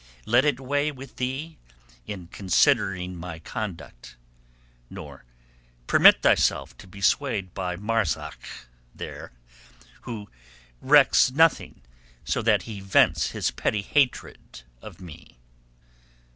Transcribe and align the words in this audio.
Let 0.25 0.45
it 0.45 0.59
weigh 0.59 0.89
with 0.91 1.17
thee 1.17 1.59
in 2.07 2.25
considering 2.29 3.15
my 3.15 3.37
conduct, 3.37 4.15
nor 4.89 5.25
permit 5.85 6.23
thyself 6.23 6.75
to 6.79 6.87
be 6.87 7.01
swayed 7.01 7.53
by 7.53 7.75
Marzak 7.75 8.39
there, 8.95 9.31
who 10.01 10.27
recks 10.81 11.29
nothing 11.29 11.83
so 12.25 12.41
that 12.41 12.63
he 12.63 12.79
vents 12.79 13.27
his 13.29 13.51
petty 13.51 13.83
hatred 13.83 14.63
of 14.81 14.99
me." 14.99 15.37